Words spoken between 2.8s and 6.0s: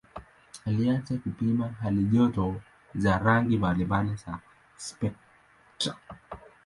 za rangi mbalimbali za spektra.